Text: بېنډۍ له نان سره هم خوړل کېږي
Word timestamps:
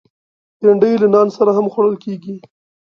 بېنډۍ 0.59 0.93
له 1.01 1.07
نان 1.13 1.27
سره 1.37 1.51
هم 1.57 1.65
خوړل 1.73 1.95
کېږي 2.03 2.35